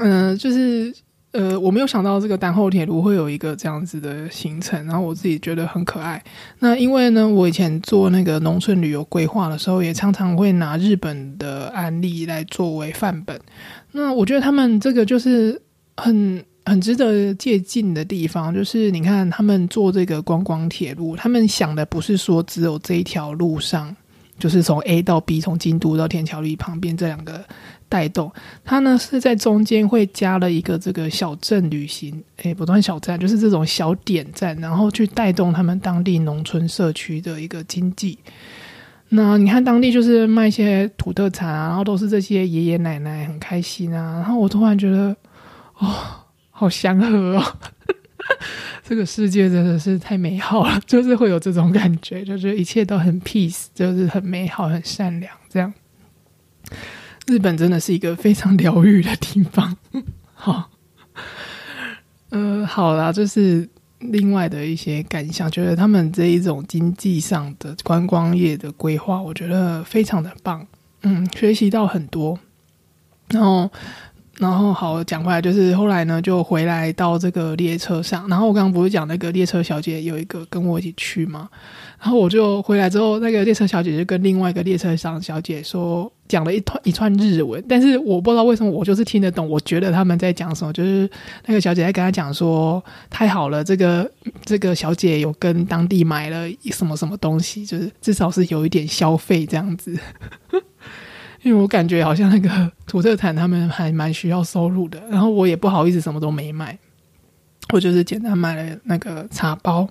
[0.00, 0.94] 嗯，就是
[1.32, 6.22] 呃，我没有想到这个丹后铁路会有一个这样子的行程，然后我自己觉得很可爱。
[6.60, 13.38] 那因为呢，我以前做那个农村旅游规划的时候，也常常会拿日本的案例来作为范本。
[13.92, 15.60] 那我觉得他们这个就是
[15.96, 23.94] 很很值得借鉴的地方，就是你看他们做这个观光铁路，他们想的不是说只有这一条路上。
[24.38, 27.44] 就是从 A 到 B，从京都到天桥立旁边这两个
[27.88, 28.32] 带动，
[28.64, 38.18] 它呢是在中间会加了一个这个小镇旅行，诶，不断小站，就是这种小点站，然后去带动他们当地农村社区的一个经济。
[39.08, 45.16] 那你看当地就是卖一些土特产啊，然后都是这些爷爷奶奶很开心啊，然后我突然觉得，
[45.78, 45.94] 哦，
[46.50, 47.42] 好祥和哦。
[48.84, 55.34] 这个世界真的是太美好了， 就是会有这种感觉，就是一切都很 peace，就是很美好、很善良。
[55.48, 55.72] 这样，
[57.26, 59.76] 日本真的是一个非常疗愈的地方。
[60.34, 60.70] 好，
[62.30, 70.66] 呃，好啦，就是另外的一些感想，觉得他们这一种经济上的观光业的规划，我觉得非常的棒。
[71.02, 72.38] 嗯，学习到很多，
[73.28, 73.70] 然后。
[74.38, 78.28] 然后好讲回来，就是后来呢，就回来到这个列车上。
[78.28, 81.48] 然后我刚刚不是讲那个列车小姐有一个跟我一起去吗？
[82.00, 87.62] 然后我就回来之后，那个列车小姐就跟另外一个列车上小姐说，讲了一串一串日文。
[87.68, 89.48] 但是我不知道为什么，我就是听得懂。
[89.48, 91.10] 我觉得他们在讲什么，就是
[91.46, 94.08] 那个小姐在跟他讲说，太好了，这个
[94.44, 99.98] 这个小姐有跟当地买了什么什么东西，就是至少是有一点消费这样子。
[101.48, 106.78] 因为我感觉好像那个土特产他们还蛮需要收入的，然后我也不好意思什么都没买，
[107.72, 109.88] 我就是简单买了那个茶包。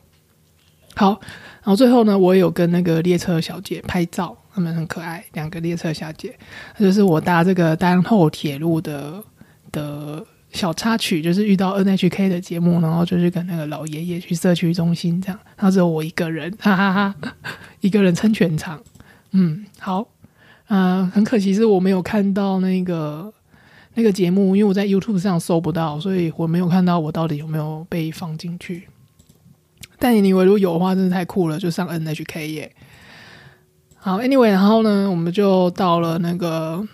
[0.96, 1.20] 好，
[1.64, 6.38] 然后最后呢，我有跟那个列车小姐拍照，他们很可爱，两个列车小姐，
[6.78, 9.24] 就是我搭这个丹后铁路的
[9.72, 17.16] 的小插曲，就是遇到 NHK 的节目，然后就是跟那个老爷爷去社区中心这样，然后只有我一个人，哈哈哈，
[17.82, 18.80] 一个人撑全场，
[19.32, 20.08] 嗯，好。
[20.68, 23.34] 啊，很可惜是我没有看到那个
[23.94, 28.88] 那个节目，因为我在 YouTube 上搜不到，所以我没有看到我到底有没有被放进去。
[29.98, 32.76] 但你以为如果有的话，真的太酷了，就上 NHK 耶。
[33.96, 36.88] 好，Anyway，然后呢，我们就到了那个，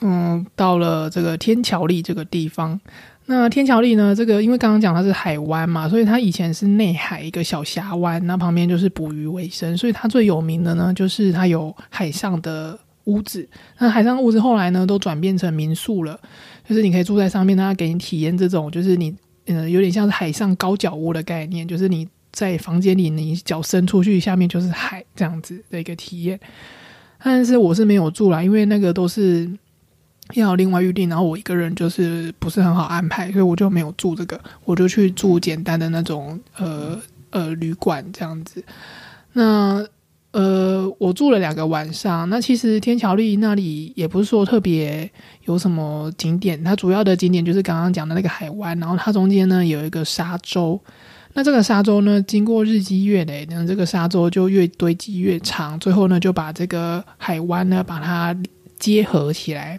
[0.00, 2.80] 嗯，到了这个天桥立这个地方。
[3.26, 4.14] 那天桥里呢？
[4.14, 13.48] 这个因为刚刚讲它是海湾嘛，所以它以前是内海一个小峡湾，那旁边就是捕鱼为生，所以它最有名的呢，就是它有海上的屋子。
[13.78, 16.18] 那海上屋子后来呢，都转变成民宿了，
[16.68, 19.14] 就是你可以住在上面，它给你体验这种，就是你
[19.46, 26.38] 嗯，有点像是海上高脚屋的概念，就是你在房间里，你脚伸出去，下面就是海这样子的一个体验。
[27.24, 29.48] 但是我是没有住啦，因为那个都是
[30.40, 38.64] 要另外预定，然后我一个人就是不是很好安排，所以我就没有住这个，我就去住简单的那种呃呃旅馆这样子。
[39.32, 39.84] 那
[40.32, 42.26] 呃，我住了两个晚上。
[42.30, 45.10] 那其实天桥立那里也不是说特别
[45.44, 50.80] 有什么景点，它主要的景点就是刚刚讲的那个海湾，然后它中间呢有一个沙洲。
[51.34, 58.34] 那这个沙洲呢，经过日积月累，那这个沙洲就越堆积越长，最后呢就把这个海湾呢把它
[58.78, 59.78] 结合起来，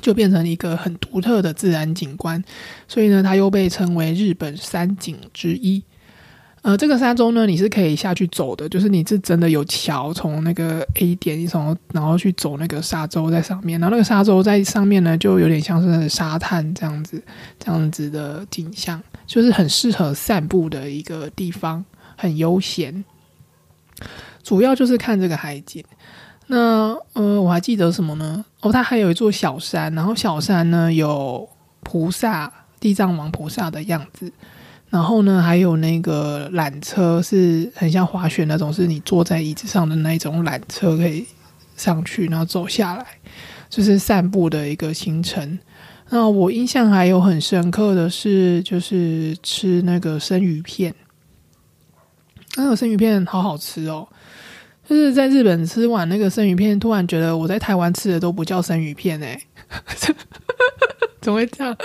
[0.00, 2.42] 就变成一个很独特的自然景观。
[2.86, 5.82] 所以呢，它又被称为日本三景之一。
[6.62, 17.22] 呃，这个沙洲呢，你是可以下去走的，就是你是真的有桥从那个 A 点从然后去走那个沙洲在上面，然后那个沙洲在上面呢，就有点像是沙滩这样子，
[17.60, 21.82] 这样子的景象，就是很适合散步的一个地方，
[22.16, 23.04] 很悠闲。
[24.42, 25.84] 主要就是看这个海景。
[26.48, 28.44] 那呃，我还记得什么呢？
[28.60, 31.48] 哦，它还有一座小山，然后小山呢有
[31.82, 34.32] 菩萨，地藏王菩萨的样子。
[34.88, 41.26] 然后呢，还有那个缆车，是很像滑雪那种，是你坐在椅子上的那种缆车，可以
[41.76, 43.06] 上去，然后走下来，
[43.68, 45.58] 就是散步的一个行程。
[46.08, 50.94] 那我印象还有很深刻的是，就是吃那个生鱼片，
[52.56, 54.08] 那个生鱼片好好吃哦。
[54.88, 59.38] 就是在日本吃完那个生鱼片，突然觉得我在台湾吃的都不叫生鱼片哎，
[61.20, 61.76] 怎么会这样？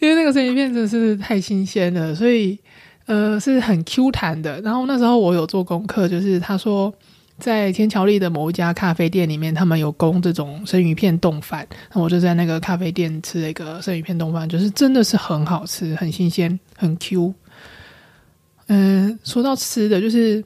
[0.00, 2.58] 因为那个生鱼片真的是太新鲜了，所以
[3.06, 4.60] 呃是很 Q 弹的。
[4.60, 6.92] 然后那时候我有做功课，就是他说
[7.38, 11.66] 在天桥立的某一家咖啡店里面，他们有供这种生鱼片冻饭。
[11.94, 17.32] 那我就在那个咖啡店吃了一个生鱼片冻饭，就是真的是很好吃，很新鲜，很 Q。
[18.66, 20.44] 嗯，说到吃的，就是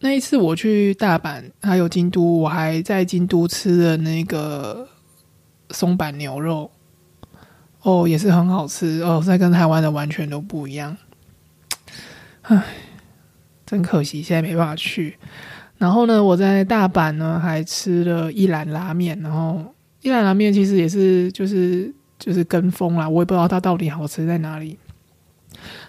[0.00, 4.88] 那一次我去大阪还有京都，我还在京都吃了那个
[5.70, 6.70] 松板牛肉。
[7.82, 10.96] 哦，也是很好吃哦，在跟台湾的完全都不一样，
[12.42, 12.60] 唉，
[13.64, 15.16] 真可惜，现在没办法去。
[15.78, 19.64] 然后呢，我在大阪呢还吃了一兰拉面，然后
[20.02, 24.76] 一兰拉面其实也是就是就是跟风啦，我也不知道它到底好吃在哪里，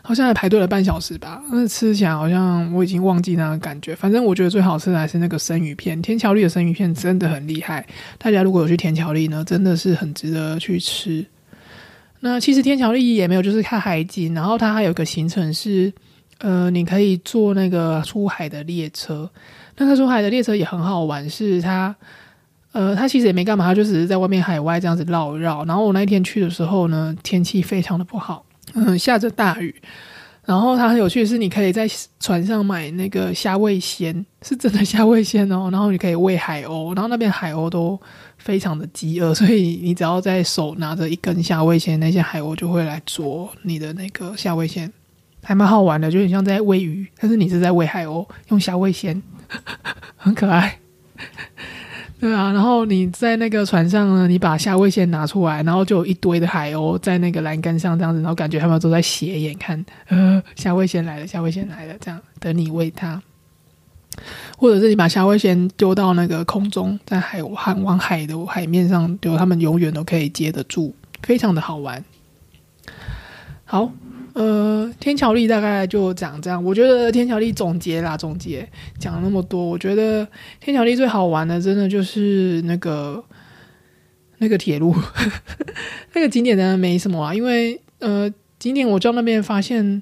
[0.01, 1.41] 好像还排队了半小时吧。
[1.51, 7.85] 但是吃起来好像我已经忘记那个感觉，反正我觉得最好吃的还是那个生鱼片，天桥立的生鱼片真的很厉害。
[8.17, 11.25] 大家如果有去天桥立呢，真的是很值得去吃。
[12.21, 15.93] 那其实天桥立也没有，就是看海景，然后它还有个行程是，
[16.39, 19.29] 呃，你可以坐那个出海的列车。
[19.77, 21.95] 那个出海的列车也很好玩，是它，
[22.73, 25.63] 呃，它其实也没干嘛，它就只是在外面海外这样子绕绕。
[25.63, 29.73] 然后我那一天去的时候呢，天气非常的不好，嗯，下着大雨。
[30.45, 31.87] 然后它很有趣的是，你可以在
[32.19, 35.69] 船上买那个虾味鲜，是真的虾味鲜哦。
[35.71, 37.99] 然后你可以喂海鸥，然后那边海鸥都。
[38.39, 44.89] 非常的饥饿，所以你只要在手拿着一根虾味鲜，那些海鸥就会来啄你的那个虾味鲜，
[45.43, 49.21] 还蛮好玩的，就很像在喂鱼，但是你是在喂海鸥，用虾味鲜，
[50.15, 50.79] 很可爱。
[52.19, 63.21] 对啊，然后你在那个船上呢，你把虾味线拿出来，然后就有一堆的海鸥在那个栏杆上这样子，然后感觉他们都在斜眼看，呃，虾味线来了，虾味线来了，这样等你喂它。
[64.57, 70.93] 或者是你把虾味先丢到那个空中，在海海往海的海面上丢，他们永远都可以接得住，
[71.23, 72.03] 非常的好玩。
[73.63, 73.89] 好，
[74.39, 76.63] 呃，天桥立大概就讲这样。
[76.63, 78.67] 我觉得天桥立总结啦，总结
[78.97, 80.25] 讲了那么多，我觉得
[80.61, 83.23] 天桥立最好玩的，真的就是那个
[84.37, 84.95] 那个铁路，
[86.13, 90.01] 那个景点呢没什么啊，因为呃，景点我到那边发现，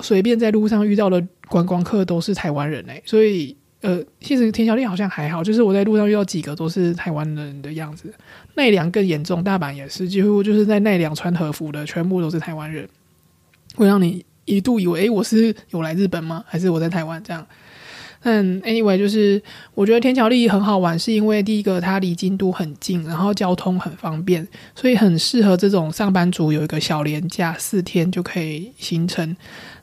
[0.00, 1.26] 随便在路上遇到的。
[1.46, 8.12] 观光客都是台湾人哎，所以呃，其实天桥立好像还好，就是我在路上遇到几个都是台湾人的样子。
[8.54, 12.88] 奈良更严重，大阪也是，几乎就是在奈良穿和服的全部都是台湾人，
[13.74, 16.44] 会让你一度以为哎，我是有来日本吗？
[16.46, 17.46] 还是我在台湾这样？
[18.26, 19.42] 但 anyway，就是
[19.74, 29.36] 我觉得天桥立很好玩，是因为第一个它离京都很近，然后交通很方便，所以很适合这种上班族有一个小年假四天就可以行程。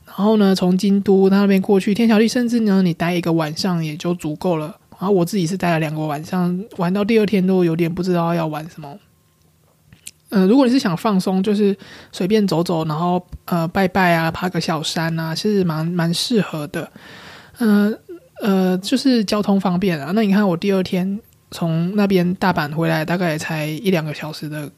[0.04, 4.76] 然后呢，从京都那边过去天桥立，甚至呢，你待一个晚上也就足够了。
[4.98, 8.98] 然后我自己是待了两个晚上，玩到第二天都有点不知道要玩什么。
[10.34, 11.76] 嗯，如果你是想放松，就是
[12.10, 16.90] 随便走走，然后呃拜拜啊，爬个小山啊，是蛮蛮适合的。
[17.58, 17.96] 嗯
[18.40, 20.10] 呃，就是交通方便啊。
[20.14, 21.20] 那你看我第二天
[21.50, 24.68] 从那边大阪回来，大概才一两个小时的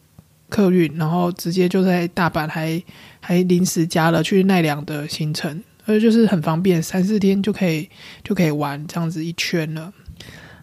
[0.49, 2.83] 客运，然后直接就在大阪还
[3.21, 7.89] 还临时加了去奈良的行程，所以就是很方便，三四天就可以
[8.25, 9.93] 就可以玩这样子一圈了。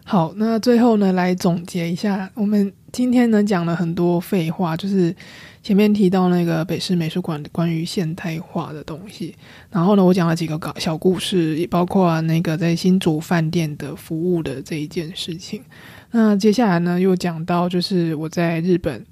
[0.04, 5.16] 好，那最后呢，来总结一下，我们今天呢讲了很多废话，就是
[5.62, 9.34] 前面提到那个北市美术馆关于现代化的东西，
[9.70, 15.62] 然后呢，我讲了几个搞小故事，也包括那个在新竹饭店的服务的这一件事情。
[16.10, 19.02] 那接下来呢，又讲到就是我在日本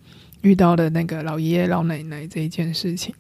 [0.43, 3.15] 遇到的那个老爷爷老奶奶这一件事情。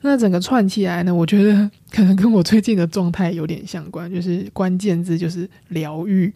[0.00, 6.32] 那整个串起来呢，我觉得可能跟我最近的状态有点相关，就是关键字就是疗愈。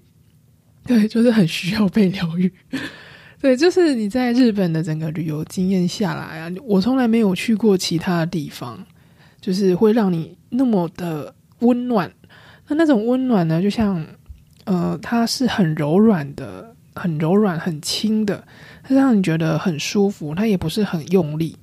[0.84, 2.52] 对，就是很需要被疗愈。
[3.40, 8.78] 对，就是你在日本的整个旅游经验下来啊，我从来没有去过其他的地方，
[9.40, 12.12] 就是会让你那么的温暖。
[12.68, 14.06] 那那种温暖呢，就像
[14.64, 18.44] 呃，它是很柔软的，很柔软、很轻的，
[18.82, 20.34] 它让你觉得很舒服。
[20.34, 21.56] 它也不是很用力。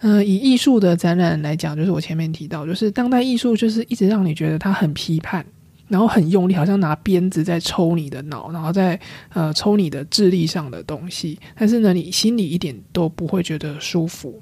[0.00, 5.44] 嗯，以艺术的展览来讲，就是我前面提到，就是当代艺术，就是一直让你觉得它很批判。
[5.88, 8.98] 然后很用力，好像拿鞭子在抽你的脑，然后在
[9.32, 11.38] 呃抽你的智力上的东西。
[11.56, 14.38] 但是呢，你心里一点都不会觉得舒服。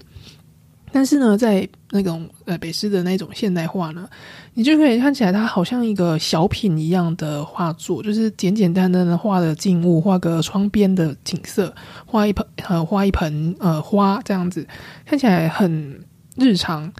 [0.92, 4.08] 但是呢，在那种呃北师的那种现代化呢，
[4.54, 11.74] 你就可以看起来它好像一个小品一样的画作，就是简简单单的画的静物，画个窗边的景色，
[12.06, 14.66] 画一盆呃画一盆呃花这样子，
[15.04, 16.00] 看起来很
[16.36, 16.92] 日常。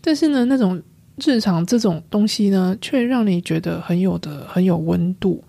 [0.00, 0.82] 但是呢，那种。
[1.16, 5.44] 日常这种东西呢，却让你觉得很有的很有温度，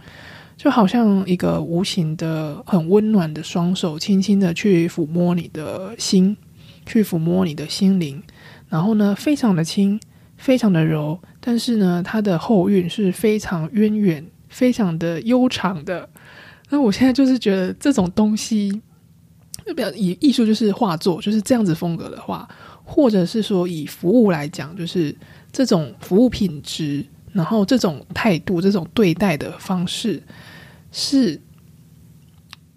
[0.56, 6.38] 就好像一个无形的很温暖的双手，轻轻的去抚摸你的心，
[6.86, 8.22] 去抚摸你的心灵。
[8.70, 10.00] 然后呢，非常的轻，
[10.38, 16.08] 非常的柔，但是呢，它的后韵是非常渊远、非常的悠长的。
[16.70, 18.70] 那我现在就是觉得这种东西，
[19.66, 22.48] 就比较以艺术就是画作就是这样子风格的话，
[22.84, 25.16] 或者是说以服务来讲，就是。
[25.56, 30.22] 这种服务品质，然后这种态度，这种对待的方式，
[30.92, 31.40] 是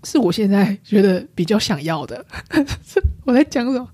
[0.05, 2.24] 是我现在觉得比较想要的。
[3.26, 3.89] 我在讲什么？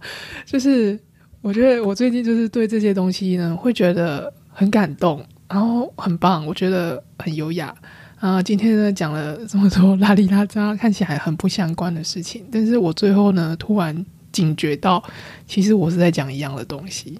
[0.44, 1.00] 就是
[1.40, 7.74] 我觉得我最近就是对这些东西呢，会觉得很感动，然后很棒，我觉得很优雅
[8.20, 8.42] 啊。
[8.42, 15.02] 今天呢讲了这么多 拉里拉扎，看起来很不相关的事情，但是我最后呢突然警觉到，
[15.46, 17.18] 其实我是在讲一样的东西。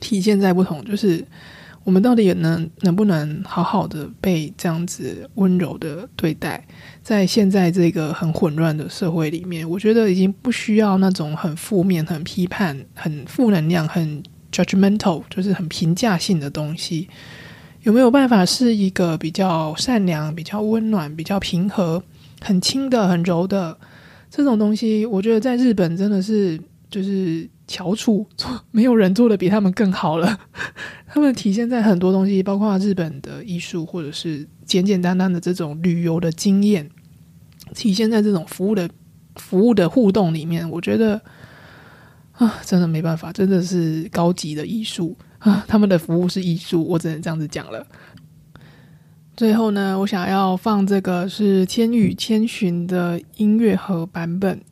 [0.00, 1.24] 体现在不同，就是
[1.84, 6.62] 我们到底能能不能好好的被这样子温柔的对待，
[7.02, 14.22] 在现在这个很混乱的社会里面，我觉得已经不需要那种很负面、很批判、很负能量、很
[14.52, 17.08] judgmental，就是很评价性的东西。
[17.82, 22.02] 有没有办法是一个比较善良、比较温暖、比较平和、
[22.42, 23.74] 很轻的、很柔的
[24.30, 25.06] 这种东西？
[25.06, 26.60] 我觉得在日本真的是
[26.90, 27.48] 就是。
[27.68, 30.40] 翘楚做没有人做的比他们更好了。
[31.06, 36.88] 他们体现在很多东西，包括日本的艺术，或者是简简单单的这种旅游的经验，
[37.74, 38.88] 体现在这种服务的
[39.36, 40.66] 服务的互动里面。
[40.70, 41.20] 我觉得
[42.32, 45.62] 啊，真的没办法，真的是高级的艺术啊！
[45.68, 47.86] 他们的服务是艺术，我只能这样子讲了。
[49.36, 54.62] 最后呢，我想要放这个是《千与千寻》的音乐盒版本。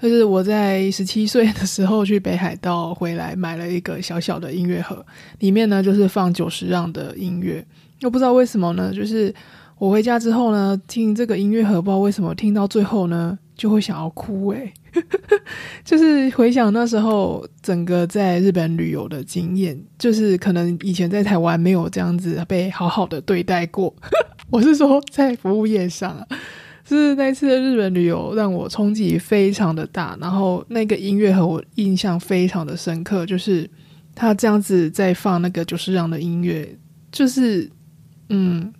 [0.00, 5.04] 就是我在十七岁的时候去北海道回来，买了一个小小的音乐盒，
[5.38, 7.64] 里面呢就是放九十让的音乐。
[8.00, 9.34] 又不知道为什么呢，就是
[9.78, 14.72] 我回家之后呢，听这个音乐盒，不知道为什么听到最后呢，就会想要哭诶。
[15.84, 23.94] 就是回想那时候整个在日本旅游的经验，就是可能以前在台湾没有这样子被好好的对待过。
[24.50, 26.26] 我是说在服务业上。
[26.88, 33.68] 是那次的日本旅游让我冲击非常的大，然后那个音乐和我印象非常的深刻，就是
[34.14, 36.78] 他这样子在放那个九十让的音乐，
[37.10, 37.68] 就是
[38.28, 38.72] 嗯，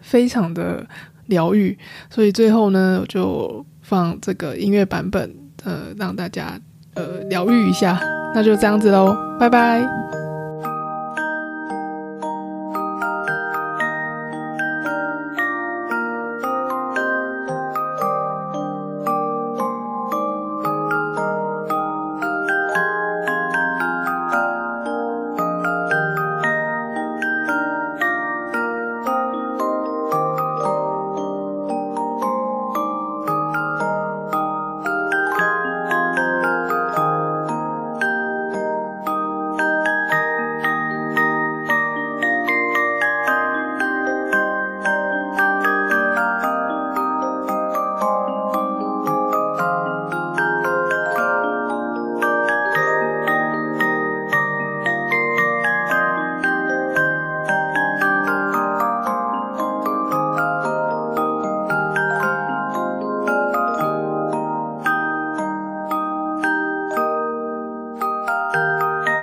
[0.00, 0.86] 非常的
[1.26, 1.78] 疗愈，
[2.10, 6.60] 所以最后呢，我就放这个音乐版本，呃，让大家
[6.94, 7.98] 呃疗愈一下，
[8.34, 10.31] 那就这样子喽，拜拜。